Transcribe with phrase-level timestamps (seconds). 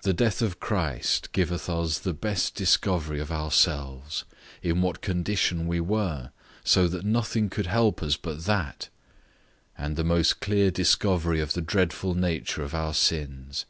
[0.00, 4.24] The death of Christ giveth us the best discovery of ourselves;
[4.62, 6.30] in what condition we were,
[6.64, 8.88] so that nothing could help us but that;
[9.76, 13.66] and the most clear discovery of the dreadful nature of our sins.